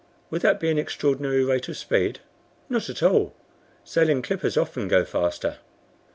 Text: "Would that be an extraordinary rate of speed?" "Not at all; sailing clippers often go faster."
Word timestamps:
"Would 0.31 0.41
that 0.41 0.59
be 0.59 0.71
an 0.71 0.79
extraordinary 0.79 1.45
rate 1.45 1.69
of 1.69 1.77
speed?" 1.77 2.21
"Not 2.69 2.89
at 2.89 3.03
all; 3.03 3.35
sailing 3.83 4.23
clippers 4.23 4.57
often 4.57 4.87
go 4.87 5.05
faster." 5.05 5.59